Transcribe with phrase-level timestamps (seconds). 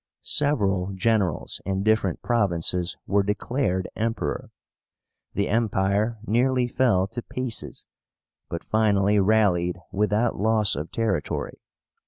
[0.23, 4.49] Several generals in different provinces were declared Emperor.
[5.35, 7.85] The Empire nearly fell to pieces,
[8.49, 11.59] but finally rallied without loss of territory.